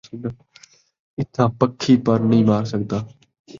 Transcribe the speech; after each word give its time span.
اِتھاں 1.19 1.47
پکھی 1.59 1.93
پر 2.05 2.19
نئیں 2.29 2.45
مار 2.47 2.63
سڳدا 2.71 2.99